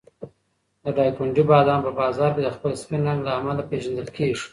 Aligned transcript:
د 0.83 0.85
دایکنډي 0.97 1.43
بادام 1.51 1.79
په 1.85 1.91
بازار 1.99 2.29
کې 2.35 2.41
د 2.43 2.49
خپل 2.55 2.71
سپین 2.81 3.01
رنګ 3.07 3.19
له 3.23 3.31
امله 3.39 3.61
پېژندل 3.69 4.09
کېږي. 4.17 4.45